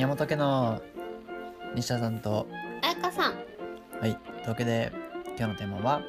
[0.00, 0.80] 宮本家の
[1.74, 2.46] 西田さんと。
[2.82, 3.34] あやかさん。
[4.00, 4.90] はいというわけで
[5.36, 6.00] 今日のテーマは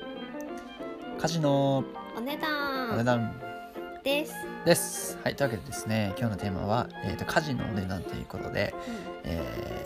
[1.20, 1.80] 家事の
[2.16, 2.38] お値
[2.94, 3.04] お値段。
[3.04, 3.42] 段
[4.02, 4.34] です、
[4.64, 5.20] です。
[5.22, 8.74] はいというわけでですね今日のテーマは、えー、と家事のお値段ということで、
[9.26, 9.86] え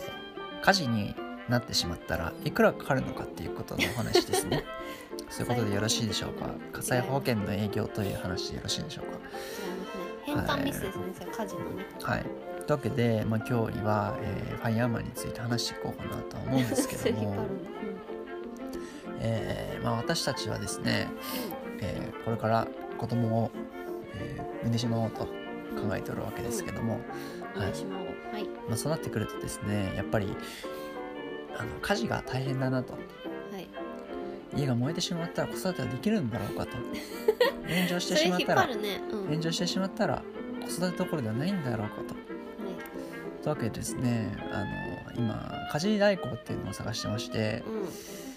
[0.62, 1.16] ー家事に
[1.48, 4.62] なってしまったらいくらかかるのかっていうことのお話ですね。
[5.30, 6.46] そういうことでよろしいでしょうか？
[6.72, 9.18] 火災保険の営業という話でよろしいでしょうか？
[10.22, 12.26] 変換ミスですね、それ家事のねはい
[12.66, 17.46] というわけで、まあ、今日は、えーファイヤーマンについて話していこうかなとは思うんですけども。
[19.20, 21.08] えーまあ、私たちはですね、
[21.80, 22.66] えーこれから
[22.98, 23.50] 子供を、
[24.14, 25.28] えー産んでしまおうと考
[25.94, 26.98] えておるわけですけども、
[27.54, 28.06] うん、おはいまおう。
[28.32, 28.44] はい。
[28.68, 30.36] まあ、そうなってくるとですねやっぱり
[31.56, 32.94] あの家事が大変だなと。
[32.94, 32.98] は
[33.58, 33.68] い。
[34.56, 36.72] 家が燃えてしまったら子育てはできるんだろうかと。
[37.72, 39.00] 炎上してしまったら張るね。
[39.12, 39.24] うん。
[39.26, 40.22] 炎上してしまったら
[40.62, 42.35] 子育てどころではないんだろうかと。
[43.46, 44.36] はいというわけでですね。
[44.52, 44.66] あの
[45.16, 47.62] 今家事代行っていうのを探してまして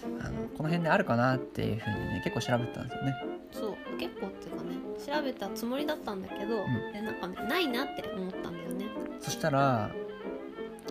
[0.04, 0.24] うん。
[0.24, 3.14] あのこの辺であるかなっていうふうにね結構調べてたんですよね。
[3.52, 6.92] そう結構っていうかね調べたつもりだったんだけど、ん。
[6.92, 8.86] でなんかねないなって思ったんだよね。
[9.20, 9.90] そしたら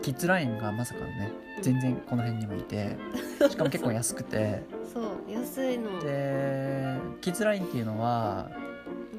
[0.02, 1.32] キッズラインがまさかのね
[1.62, 2.98] 全然この辺にもいて
[3.50, 4.64] しかも結構安くて。
[4.94, 6.00] そう安いの。
[6.02, 8.52] でキッズラインっていうのは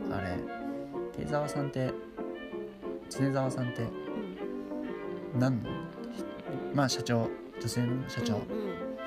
[0.07, 0.15] うん。
[0.15, 0.37] あれ
[1.17, 1.91] 手沢さんって
[3.09, 3.87] 常沢さんって
[5.35, 5.63] うん
[6.75, 7.29] まあ社長
[7.61, 8.41] 女性の社長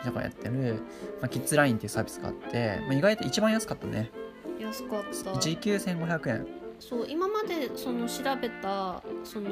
[0.05, 0.81] とかやってる、
[1.21, 4.11] まあ、キッズラインっていうサービスがあって、まあ、意外と一番安かったね。
[4.59, 5.39] 安かった。
[5.39, 6.47] 時給1500円
[6.89, 9.49] そう今までその調べたその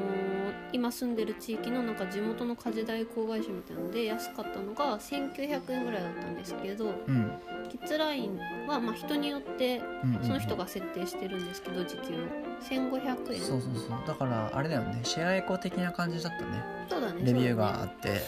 [0.70, 7.32] 今住んでる地域のなんか地元の家事代行会社みたいなので安かったのが1900円ぐらいだったんですけどうん。
[7.70, 9.80] キッズラインはまあ人によって
[10.22, 12.18] その人が設定してるんですけど時給を。
[12.60, 13.40] 1500円。
[13.40, 14.06] そうそうそう。
[14.06, 15.00] だからあれだよね。
[15.02, 16.62] シェアエコ的な感じだったね。
[16.88, 17.22] そうだね。
[17.24, 18.20] レビューがあって、だね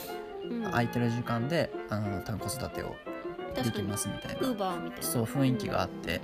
[0.45, 0.63] うん。
[0.65, 2.97] 空いてる時間であの多分子育てを
[3.63, 4.55] できますみたいウーな。
[4.55, 6.21] バーみたいなそう雰囲気があって。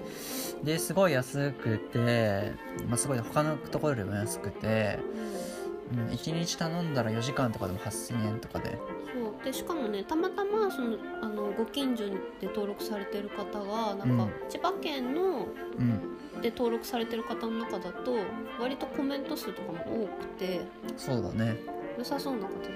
[0.63, 2.53] ですごい安くて、
[2.87, 4.99] まあ、すごい他のところよりも安くて、
[5.93, 8.79] うんうん、1日頼んだら4時間とかでも8000円とかで。
[9.13, 9.45] そう。
[9.45, 14.31] でしかもねたまたまそのあのご近所で登録されてる方がなんか、うん。
[14.49, 15.47] 千葉県の
[15.79, 16.17] うん。
[16.43, 18.17] で登録されてる方の中だと
[18.59, 20.61] 割とコメント数とかも多くて
[20.97, 21.57] そうだね。
[21.99, 22.73] 良さそうな方だったよ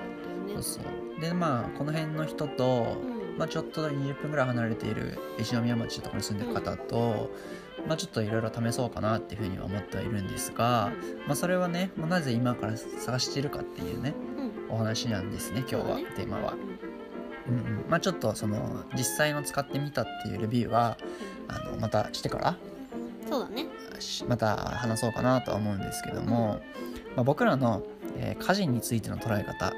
[0.46, 0.52] ね。
[0.54, 1.20] そうそう。
[1.20, 7.30] でまあこの辺の人と、うんまあ、ちょっと20分ぐらい離れている石宮町とかに住んでる方と、
[7.86, 10.92] まあ、ちょっといろいろ試そうかなっていうふうには思ってはいるんですが、
[11.26, 14.74] まあ、それはね、まあ、なぜ今から探しているかっていうねうん。
[14.74, 16.54] お話なんですね今日は、テーマは。
[17.48, 17.50] う。
[17.50, 17.58] んうん。
[17.58, 20.96] うんまあ、ちょっとその実際の使ってみたっていうレビューは
[21.48, 22.56] あのまたしてから
[23.28, 23.66] そうだね。
[23.98, 26.60] しまた話そうかなとは思うんですけども、
[27.16, 27.82] まあ、僕らの、
[28.16, 29.72] えー家事についての捉え方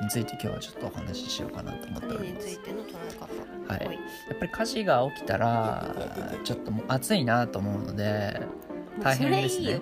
[0.00, 2.48] について今日はちょっとお話ししようかなと思ってうんおります。
[2.48, 2.64] 家につい。
[2.64, 3.86] ての捉え方はい。
[3.88, 3.98] おや
[4.34, 5.94] っぱり火事が起きたら
[6.44, 8.40] ちょっともう暑いなと思うので
[9.02, 9.64] 大変ですね。
[9.64, 9.68] いい。
[9.70, 9.72] い。
[9.72, 9.80] よ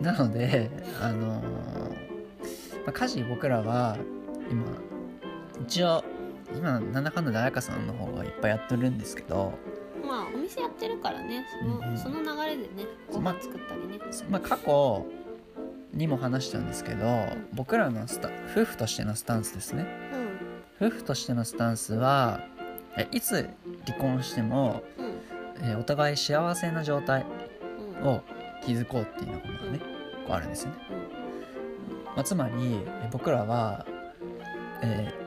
[0.00, 0.70] なので
[1.00, 1.44] あのー
[2.84, 3.96] まあ、家事僕らは
[4.50, 4.64] 今
[5.64, 6.04] 一応
[6.56, 9.52] 今なんだかんだで彩香さんの方がいっぱいやってるんですけど、
[10.02, 11.44] うんまあお店やってるからね。
[11.60, 11.98] その,、うんうん。
[11.98, 13.98] その流れでねごま飯作ったりね、
[14.28, 15.06] まあ、過去
[15.92, 19.86] にも話したんですけど僕らのスタ夫婦としてのスタンスですね。
[20.80, 20.86] うん。
[20.88, 22.40] 夫婦としてのスタンスは
[22.96, 23.48] えいつ
[23.86, 25.70] 離婚しても、うん。
[25.70, 27.24] えお互い幸せな状態
[28.00, 28.08] うん。
[28.08, 28.22] を
[28.66, 29.78] 築こうっていうのがね、
[30.26, 30.76] こうあるんですよね、
[32.14, 33.86] まあ、つまりえ僕らは、
[34.82, 35.22] えー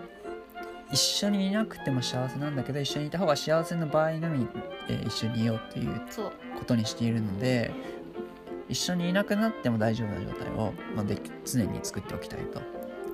[0.92, 4.48] 一緒にいなくても幸せなんだけど一緒にいた方が幸せな場合のみ、
[4.88, 6.02] えー一緒にいようっていう。
[6.58, 7.72] ことにしているので
[8.70, 12.66] 一緒にいなくなっても大丈夫な状態を、まあ、でき常に作っておきたいと、ま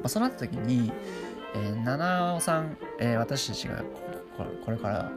[0.06, 0.92] あ、そうなった時に、
[1.56, 3.86] えー七尾さん、えー私たちがこ
[4.38, 5.12] ここれから、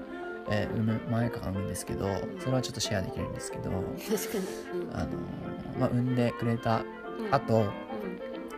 [0.50, 2.08] えー産む前から産むんですけど
[2.40, 4.38] それはちょっとシェアできるんですけど、確か
[4.72, 4.80] に。
[4.82, 4.94] うん。
[4.94, 6.82] あのーまあ、産んでくれた
[7.18, 7.34] うん。
[7.34, 7.70] あとうん。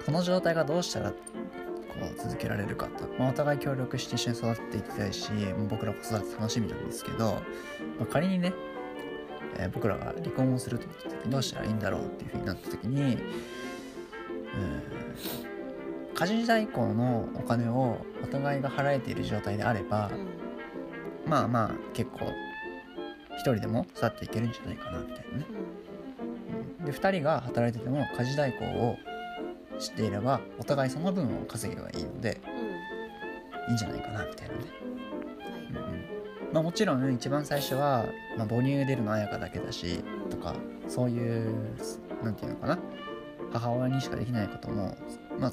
[0.04, 1.16] この状態がどうしたらこ
[2.14, 5.30] う続けられるかと、まあ、お互い協力して一緒に育っていきたいし
[5.68, 7.32] 僕ら子育て楽しみなんですけど、
[7.98, 8.52] まあ、仮にね、
[9.58, 13.20] えー僕らが離婚をすると言った時どうしたらいいんだろうっていうふうになった時にうん
[16.16, 21.30] 家事代行のお金をお互いが払えている状態であれば、うん。
[21.30, 22.20] まあまあ結構
[23.34, 25.46] 一人でも育っていけるんじゃないかなみたいなね。
[26.80, 26.84] うん。
[26.86, 28.96] で2人が働いてても家事代行を
[29.78, 32.40] 知っていればお互いその分を稼げばいいので
[33.68, 34.60] いいんじゃないかなみたいなね、
[36.56, 38.06] まあ、もちろん一番最初は、
[38.38, 40.54] まあ、母乳出るの彩香だけだしとか
[40.88, 41.54] そういう
[42.24, 42.78] なんていうのかな
[43.52, 44.96] 母親にしかできないことも
[45.38, 45.52] まあ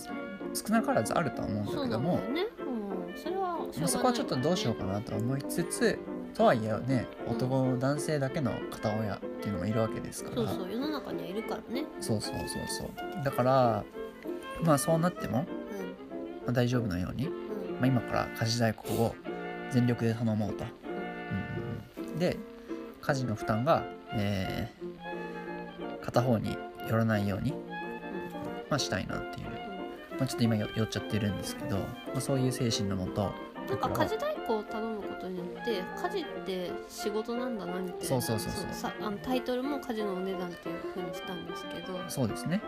[0.54, 6.00] 少なからずあるとは思うんだそうけどもなんだよね、うん、それはまあそこはちょっとどうしようかなと思いつつ
[6.34, 10.36] とはいえね男男性だけの片親っていうのもいるわけですから。
[10.38, 11.84] そうそう世の中にはいるからね。
[12.00, 13.24] そうそうそうそう。
[13.26, 13.84] だから
[14.64, 15.40] まあそうなっても、
[16.46, 17.34] まあ、大丈夫なように、うん。
[17.34, 19.14] うんまあ、今から家事代行を
[19.72, 20.83] 全力で頼もうと、うんうんうん、
[22.24, 22.38] で
[23.02, 23.84] 家事の負担が、
[24.14, 24.94] えー
[26.04, 26.58] 片方に
[26.90, 27.54] 寄らないように、
[28.70, 29.46] まあ、したいなっていう、
[30.20, 31.86] まあ、ちょっと今よ寄っちゃってるんですけど、ま
[32.18, 33.32] あ、そういう精神のもと
[33.70, 38.74] なんか家事代行を頼むことによって家事って仕事なんだなみたいなそうそうそうそう。
[38.74, 42.62] さあのタイトルも家事のお値段っていうふうにしたんですけどそうですね。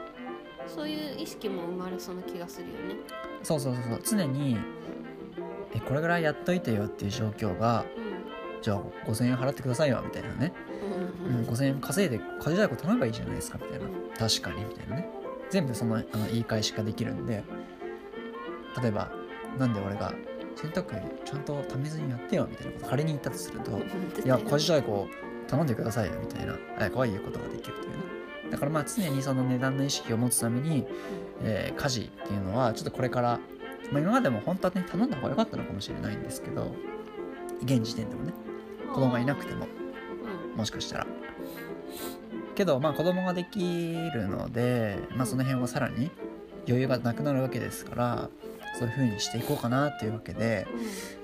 [0.65, 2.95] そういう意識も生まれそうな気がするよね。
[3.43, 4.01] そうそうそうそう。
[4.03, 4.57] 常に
[5.75, 7.83] えこれぐらいやっといてよっていう状況が
[8.65, 10.51] じゃあ5000円払ってくださいよみたいなね、
[11.21, 13.85] うんうんうん、5000円稼いで家事代行頼めばいいじゃないですかみたいな。
[14.17, 15.07] 確かにみたいなね。
[15.51, 17.43] 全部そのあの言い返しができるんで。
[18.81, 19.11] 例えば
[19.59, 20.11] なんで俺が
[20.55, 23.71] 洗濯ちゃんとためずにやってよみたいなこと仮に言ったとすると
[24.25, 25.07] いや家事代行
[25.47, 26.53] 頼んでくださいよみたいな。
[26.79, 28.49] あ可愛い言うことができるというね。
[28.49, 30.87] だからまあ常にその値段の意識を持つために、
[31.43, 33.39] えー家事っていうのはちょっとこれから、
[33.91, 36.73] まあ、今までも本当はね頼んだ方が良かったのかもしれないんですけど
[37.63, 38.33] 現時点でもね
[38.95, 39.67] 子供がいなくても
[40.51, 40.57] うん。
[40.57, 41.07] もしかしたら。
[42.55, 43.59] けどまあ子供ができ
[44.13, 46.09] るので、まあ、その辺はさらに
[46.65, 48.29] 余裕がなくなるわけですから
[48.79, 50.65] そういう風にしていこうかなっていうわけで、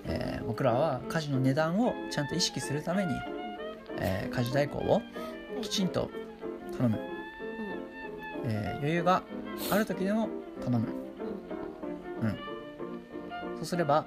[0.05, 3.13] えー僕らは家事の値段をちゃんと意識するために、
[3.99, 5.01] えー家事代行を
[5.61, 6.11] きちんと
[6.77, 6.99] 頼む、
[8.45, 9.23] えー余裕が
[9.69, 10.27] ある時でも
[10.63, 10.87] 頼む。
[13.55, 14.05] そうすれば、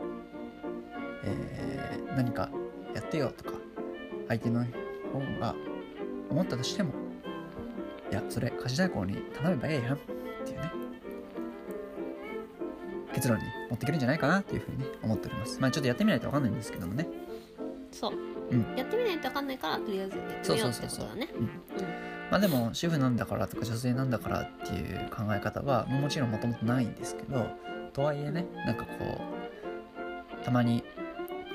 [1.25, 2.51] えー何か
[2.95, 3.54] やってよとか
[4.29, 4.65] 相手の
[5.13, 5.55] 方が
[6.31, 6.93] 思ったとしても
[8.11, 9.95] いやそれ家事代行に頼めばええやん。
[9.95, 9.99] っ
[10.45, 10.71] ていうね。
[13.15, 15.61] 結論に持っていけるんじゃないかなっていうふうにね思っております。
[15.61, 17.09] まあちょっとやってみないと分かんないんですけどもね。
[17.93, 18.13] そう、
[18.51, 18.77] うん。
[18.77, 21.29] やってみないと分かんないからとりあえずやってみようってことだね。
[21.37, 21.51] うん。
[22.31, 27.47] まあでも主婦なんだからとか女性なんだからっていう考え方はもちろんもともとないんですけど
[27.93, 28.91] とはいえねなんかこ
[30.41, 30.83] うたまに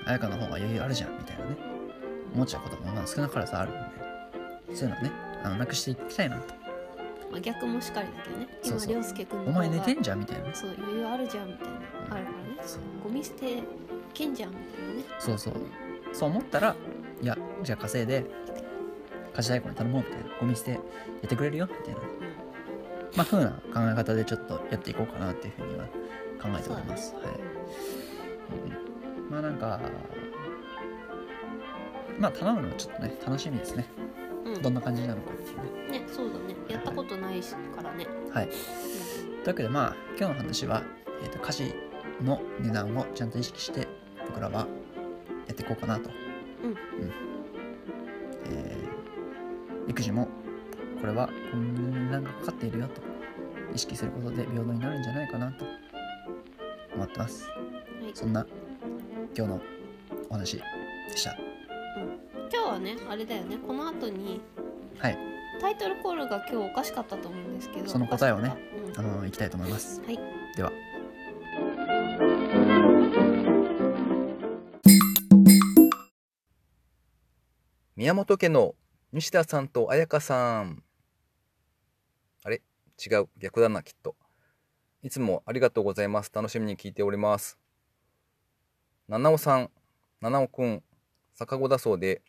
[0.06, 1.69] 彩香の方が余裕あるじゃんみたいなね
[2.34, 3.74] 思っちゃうこともまあ少なからずあるん
[4.70, 5.12] でそういうのね
[5.44, 6.54] あのなくしていきたいなと。
[7.32, 8.48] まあ、逆もしかりだけどね。
[8.64, 8.92] そうそう。
[8.92, 10.46] 今涼介君のお前寝てんじじゃんみたいな。
[10.46, 11.78] ねそう余裕あるじゃんみたいな、うん。
[11.78, 12.26] あるからね。
[12.66, 12.82] そう。
[13.04, 13.64] ゴミ捨てい
[14.14, 15.04] けんじゃんみたいなね。
[15.20, 15.54] そうそう。
[16.12, 16.76] そう思ったら
[17.22, 18.26] いやじゃあ稼いで
[19.36, 20.26] 家事代行に頼もうみたいな。
[20.40, 20.78] ゴミ捨てや
[21.26, 22.00] ってくれるよみたいな。
[23.16, 23.60] まあ風な考
[23.92, 27.24] え方でちょっとやっていこうかなっていうふうには考えております、はい
[29.26, 29.30] うん。
[29.30, 29.80] まあなんか
[32.20, 33.86] まあ頼むのはちょっとね楽しみですね。
[34.46, 36.00] うん、うんどんな感じなのかっていうね。
[36.00, 36.56] ねそうだね。
[36.68, 38.48] やったことないしからね、はい。
[38.48, 38.58] とい
[39.46, 40.84] うわけでまあ今日の話は、
[41.24, 41.76] えー、と家事
[42.22, 43.88] の値段をちゃんと意識して
[44.28, 44.68] 僕らは
[45.48, 46.10] やっていこうかなと。
[46.64, 46.76] うん。
[48.52, 48.90] えー
[49.88, 50.28] 育児も
[51.02, 53.02] これはこんな値段がかかっているよと。
[53.74, 55.66] 意識することで平等になるんじゃないかなと。
[56.94, 57.48] 思ってます。
[57.48, 57.56] は
[58.08, 58.12] い。
[58.14, 58.46] そんな
[59.36, 59.62] 今日の
[60.30, 60.64] お話で
[61.16, 61.49] した
[62.52, 64.42] 今日はねあれだよねこの後に
[64.98, 65.18] はい
[65.62, 70.20] タイトルコールが今日おかしかったと思うんですけどその答えをねおかしかっあのいきたいと思いますはい
[70.56, 70.72] では
[77.96, 78.76] 宮本家の
[79.12, 80.82] 西田さんと彩香さん。
[82.46, 82.62] あれ？
[83.06, 83.28] 違う。
[83.38, 84.16] 逆だな、きっと。
[85.04, 86.32] いつもありがとうございます。
[86.34, 87.60] 楽しみに聞いております。
[89.10, 89.70] 七尾さん、
[90.22, 90.84] 七尾くん、
[91.40, 92.22] 逆子だそうで、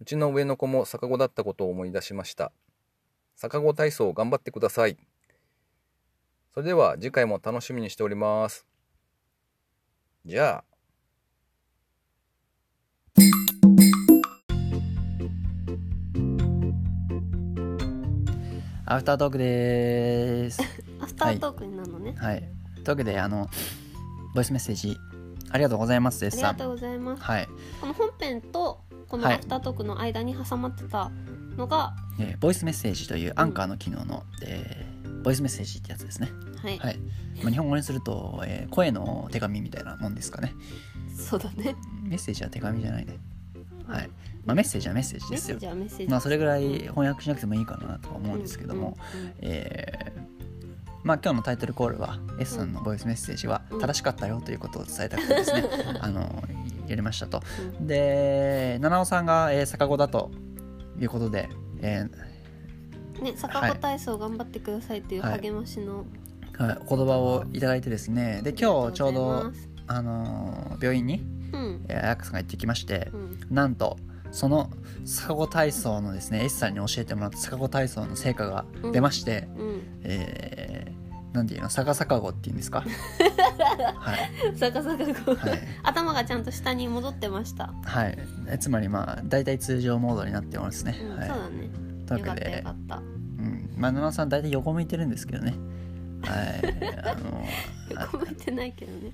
[0.00, 2.50] うちの上の子も逆子だったことを思い出しました。
[3.36, 4.96] 逆子体操頑張ってください。
[6.54, 8.66] それでは次回も楽しみにしております。
[10.24, 10.64] じゃあ。
[18.86, 20.62] アフタートークでーす
[21.00, 23.48] アフタートークになるのね、はいというわけであの
[24.34, 24.98] ボイスメッセージ
[25.52, 26.54] ありがとうございますデあスさん。
[26.54, 27.22] りがとうございます。
[27.22, 27.48] はい、
[27.80, 29.34] この本編とこのはい。
[29.34, 31.10] アフタートークの間に挟まってた
[31.56, 36.30] のが、えーボイスメッセージというアンカーの機能の、えーボイスメッセージってやつですね。
[36.56, 36.98] はい、はい、
[37.42, 40.54] まあ、日本語にすると、えー声の手紙みたいなもんですかね。
[41.14, 41.76] そうだね。
[42.02, 43.18] メッセージは手紙じゃないね。
[43.86, 44.10] はい、
[44.46, 45.58] まあ、メッセージはメッセージですよ。
[46.08, 49.34] まあそれぐらい翻訳しなくてもいいかなとは思うんですけども、うんうんうん。
[49.40, 50.11] えー
[51.04, 53.80] まあ今日のタイトルコールは S さんのボイスメッセージはうん。
[53.80, 55.64] 正しかったよということを伝えたくてですね、
[56.00, 56.42] あの
[56.86, 57.40] やりましたと。
[57.80, 60.30] で七尾さんが、えー逆子だと
[61.00, 61.48] いうことで、
[61.80, 65.40] えーね逆子体操頑張ってくださいっていうはい。
[65.40, 66.04] 励ましの、
[66.58, 68.40] はい、お言葉をいただいてですね。
[68.42, 69.52] で今日ちょうど
[69.86, 71.84] あのー病院にうん。
[71.88, 73.38] えー彩香さんが行ってきましてうん。
[73.50, 73.96] なんと
[74.30, 74.70] その
[75.04, 79.82] 逆子体操のですね S さんに教えてもらった逆子体操の成果が出まして、うん。
[80.02, 80.91] えー、
[81.32, 81.68] なんていうの？
[81.68, 82.84] 逆さかごっていうんですか？
[83.96, 84.56] はい。
[84.58, 85.58] 逆さ逆子、はい。
[85.82, 88.18] 頭がちゃんと下に戻ってました、はい。
[88.48, 91.28] えつまりまあ大体通常モードになってますね、うんはい。
[91.28, 91.70] そうだね。
[92.06, 92.64] というわけで。
[92.66, 93.74] うん。
[93.76, 95.54] まあ野々さん大体横向いてるんですけどね。
[96.22, 96.96] はい。
[97.04, 97.44] あの
[98.02, 99.12] 横向いてないけどね。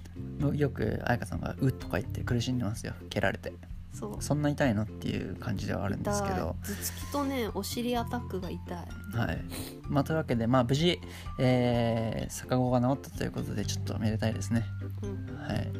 [0.52, 2.94] あよく彩香さんが「う」とか言って苦しんでますよ。
[3.10, 3.52] 蹴られて
[3.92, 4.22] そう。
[4.22, 4.82] そんな痛いの？
[4.82, 6.56] っていう感じではあるんですけど。
[6.62, 9.16] 頭突きとねお尻アタックが痛い。
[9.16, 9.44] はい。
[9.88, 11.00] まあというわけでまあ無事、
[11.38, 14.64] えー、逆子が治ったということでちょっとめでたいですね。
[15.02, 15.36] うん。
[15.36, 15.70] はい。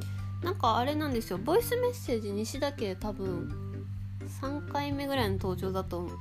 [0.42, 1.38] なんかあれなんですよ。
[1.38, 3.86] ボイスメッセージ西田家多分
[4.40, 6.18] 3回目ぐらいの登場だと思う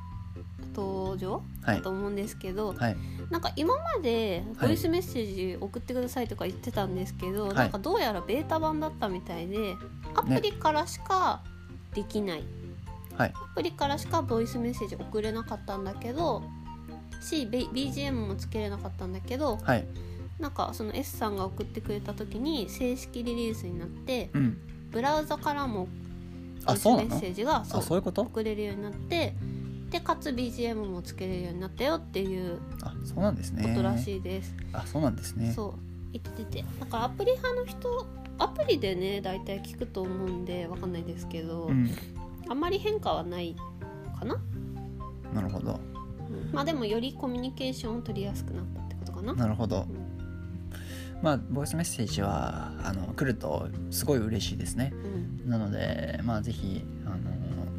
[0.76, 1.78] 登場、はい。
[1.78, 2.98] だと思うんですけどはい。
[3.30, 4.68] なんか今まではい。
[4.70, 7.56] ボイスメッセージ送ってくださいとか言ってたんですけど、はい。
[7.56, 9.76] なんかどうやらベータ版だったみたいで
[10.16, 11.44] アプリからしか
[11.98, 12.44] できない、
[13.18, 13.34] はい。
[13.36, 16.44] アプリからしかボイスメッセージ送れなかったんだけど
[17.20, 19.88] し BGM もつけれなかったんだけどはい。
[20.40, 24.58] なんかその S さんが送ってくれた時に正式リリースになってうん。
[24.92, 25.88] ブラウザからも
[26.66, 29.34] ボイスメッセージがあそう送れるようになって
[29.90, 33.64] でかつ BGM もつけれるようになったよっていうあそうなんですね。
[33.70, 34.54] ことらしいです。
[34.74, 35.52] あそうなんですね。
[35.56, 35.74] そう
[36.14, 36.66] 言ってて。
[36.80, 38.06] だからアプリ派の人
[38.40, 41.90] アプリでね大体聞くと思うんでわかんないですけど、うん。
[42.50, 43.56] あんまり変化はない
[44.20, 44.40] かな、
[45.34, 45.80] なるほど。
[46.30, 46.52] うん。
[46.54, 49.34] まあでもよりコミュニケーションを取りやすくなったってことかな。
[49.34, 49.86] なるほど。
[49.90, 50.18] うん。
[51.22, 54.94] まあボイスメッセージはあの来るとすごい嬉しいですね。
[55.44, 55.50] うん。
[55.50, 56.84] なのでまあぜひ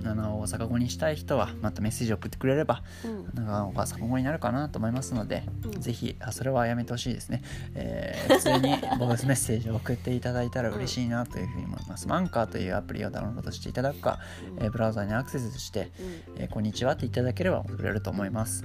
[0.05, 3.31] あの七尾を逆子にしたい人はまたメッセージを送ってくれればうん。
[3.35, 5.81] 七尾が逆子になるかなと思いますので、うん。
[5.81, 7.43] ぜひあそれはやめてほしいですね、
[7.75, 14.19] えー普通にボイスメッセージを送っていただいたら嬉しいなというふうに思います、マンカーというアプリをダウンロードしていただくか、
[14.57, 14.65] うん。
[14.65, 16.43] えーブラウザにアクセスして、うん。
[16.43, 18.65] えーこんにちはっていただければ送れると思います。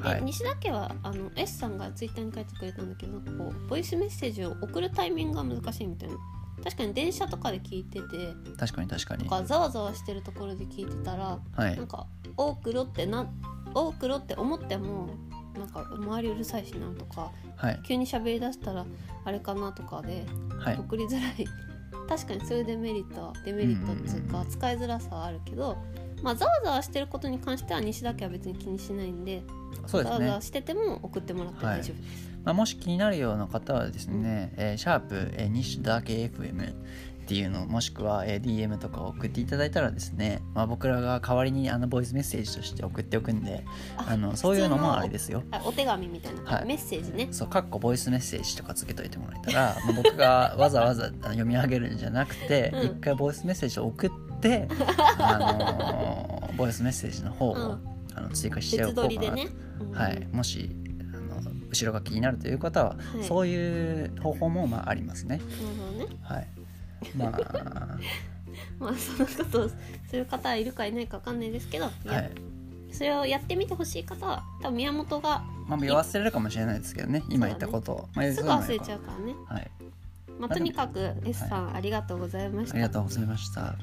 [0.00, 0.20] はい。
[0.20, 6.16] で西田家はあの S さんがツイッターに書いてくれたんだけどこうボイスメッセージを送るタイミングが難しいみたいな
[6.62, 9.24] 確かに電車とかで聞いてて確かに確かに。
[9.24, 11.76] とかざわざわしてるところで聞いてたらはい。
[11.76, 12.06] なんか
[12.36, 13.26] 多くろってな
[13.74, 15.08] 多くろって思っても
[15.58, 17.80] なんか周りうるさいしなとかはい。
[17.86, 18.86] 急に喋りだしたら
[19.24, 20.26] あれかなとかで
[20.58, 20.76] はい。
[20.78, 21.46] 送りづらい。
[22.08, 24.44] 確かにそういうデメリットはデメリットっていううんうんうん。
[24.44, 25.78] か使いづらさはあるけど
[26.22, 29.42] まあざわざわしてることに関しては西田家は別に気にしないんで
[29.86, 43.64] ざわざわしてても送ってもらって大丈夫です、まあ、もし気になるような方はですね、えーシャープ、えー西田家 FM っていうのもしくは、えー DM とかを送っていただいたらですね、まあ、僕らが代わりにあのボイスメッセージとして送っておくんで
[43.96, 45.42] あのそういうのもあれですよ。
[45.50, 46.66] あお手紙みたいな、はい。
[46.66, 47.28] メッセージね。
[47.30, 52.84] そうかっこボイスメッセージとかつけといてもらえたらまあ僕が わざわざ読み上げるんじゃなくてうん。
[52.84, 54.10] 一、回ボイスメッセージを送っ
[54.40, 54.68] て、
[55.18, 57.94] あのーボイスメッセージの方を、うん。
[58.16, 59.48] あの追加してお別こうかなね、
[59.80, 59.90] うん。
[59.90, 60.70] はい、もし
[61.74, 65.38] 後ろが気になるという方は、はいそういう方法もまあありますね。
[65.38, 66.48] なるほどねはい。
[67.16, 67.98] まあ、
[68.78, 72.30] まあそのことをする方はいるかいないかわかんないですけど、いやはい。
[72.92, 78.08] それをやってみてほしい方は多分宮本がまあ、忘れるかもしれないですけどね、今言ったことを。
[78.14, 79.70] まあ、すぐ忘れちゃうからね、はい。
[80.38, 83.76] まあ、とにかく S さん、ありがとうございましたありがとうございました。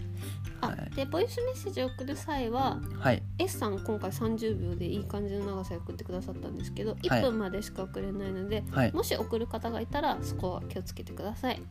[0.62, 3.24] あはいでボイスメッセージを送る際ははい。
[3.40, 8.92] S さん今回30秒でいい感じの長さで送ってくださったんですけどはい1分までしか送れないので、はい。
[8.94, 11.62] もし送る方がいたらそこは気をつけてください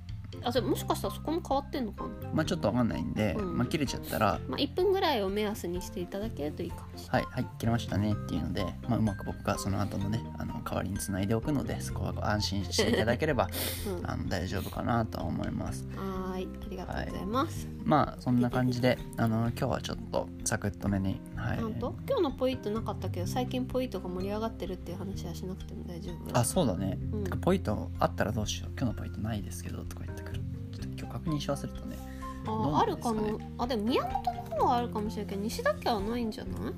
[0.42, 3.58] あそれもしかしたらそこも変わってんのかな、まあ、ちょっとわかんないんで、うん。
[3.58, 13.48] まあ、切れちゃったら、まあ、1分ぐらいを目安にしていただけるといいかもしれない、はい、はい、切れましたねっていうので、まあ、うまく僕がその後のね、あの代わりにつないでおくので、そこは安心していただければ、
[13.86, 15.86] うん、はあの大丈夫かなとは思います。
[15.96, 21.58] ーいありがとうございます、まあ、そんな感じで、あの今日はちょっとサクッとめに、はい。
[21.58, 26.38] 今日のポイントなかったけど最近ポイントが盛り上がってるっていう話はしなくても大丈夫。
[26.38, 26.98] あ、そうだね。
[27.12, 27.40] うん。
[27.40, 28.70] ポイントあったらどうしよう。
[28.78, 30.40] 今日のポイントないですけど、とか言ってくる。
[30.72, 31.98] ちょっと今日確認し忘れたね。
[32.46, 33.44] どうああるかねかな？
[33.58, 36.72] あでも宮本の方はあるかもしれないけど西田家はないんじゃない？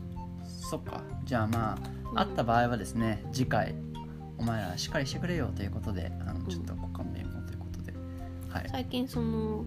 [0.47, 1.03] そっか。
[1.25, 1.79] じゃあま
[2.11, 3.75] うんあ、あった場合はですね、次回、
[4.39, 7.93] お前らしっかりしてくれよということで、あのちょっとご勘弁をということで。
[8.49, 8.69] はい。
[8.71, 9.65] 最近その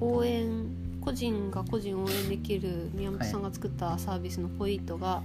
[0.00, 5.22] 応援個人が個人を応援できる宮本さんが作ったサービスのポイントが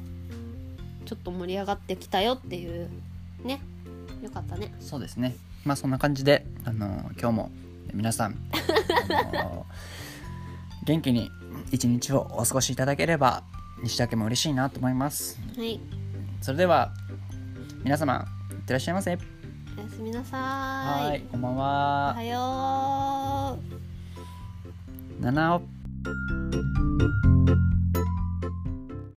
[1.05, 2.87] ちょっと盛り上がってきたよっていう
[3.43, 3.59] ね
[4.21, 5.35] よかったねそうですね。
[5.65, 7.51] まあそんな感じで、あの今日も
[7.93, 8.37] 皆さん、
[9.33, 9.65] あの
[10.85, 11.31] 元気に
[11.71, 13.43] 一日をお過ごしいただければ、
[13.83, 15.39] 西田家も嬉しいなと思います。
[15.57, 15.79] はい。
[16.41, 16.91] それでは
[17.83, 19.17] 皆様いってらっしゃいませ。
[19.77, 21.09] おやすみなさーい。
[21.09, 23.59] はいこんばんおははよ
[25.19, 25.23] う。
[25.23, 25.61] 七尾